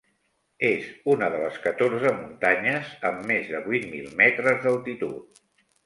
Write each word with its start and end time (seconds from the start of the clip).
És 0.69 0.87
una 1.15 1.27
de 1.33 1.41
les 1.43 1.59
catorze 1.67 2.15
muntanyes 2.23 2.91
amb 3.13 3.31
més 3.35 3.55
de 3.55 3.63
vuit 3.71 3.89
mil 3.95 4.13
metres 4.27 4.63
d'altitud. 4.69 5.45